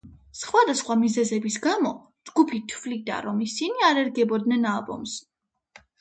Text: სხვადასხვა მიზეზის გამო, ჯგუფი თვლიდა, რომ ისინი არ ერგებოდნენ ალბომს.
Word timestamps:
სხვადასხვა 0.37 0.95
მიზეზის 1.01 1.57
გამო, 1.65 1.91
ჯგუფი 2.29 2.63
თვლიდა, 2.73 3.19
რომ 3.27 3.45
ისინი 3.49 3.87
არ 3.91 4.01
ერგებოდნენ 4.07 4.71
ალბომს. 4.75 5.19